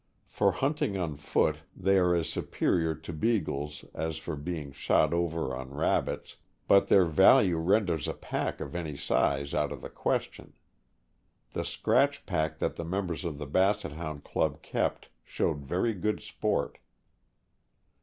For 0.27 0.53
hunting 0.53 0.97
on 0.97 1.15
foot 1.15 1.57
they 1.77 1.99
are 1.99 2.15
as 2.15 2.27
superior 2.27 2.95
to 2.95 3.13
Beagles 3.13 3.85
as 3.93 4.17
for 4.17 4.35
being 4.35 4.71
shot 4.71 5.13
over 5.13 5.55
on 5.55 5.75
rabbits, 5.75 6.37
but 6.67 6.87
their 6.87 7.05
value 7.05 7.57
renders 7.57 8.07
a 8.07 8.15
pack 8.15 8.61
of 8.61 8.75
any 8.75 8.97
size 8.97 9.53
out 9.53 9.71
of 9.71 9.81
the 9.81 9.91
question. 9.91 10.53
The 11.51 11.63
scratch 11.63 12.25
pack 12.25 12.57
that 12.57 12.77
the 12.77 12.83
members 12.83 13.23
of 13.23 13.37
the 13.37 13.45
Basset 13.45 13.91
Hound 13.93 14.23
Club 14.23 14.63
kept, 14.63 15.09
showed 15.23 15.59
very 15.65 15.93
good 15.93 16.19
sport. 16.19 16.79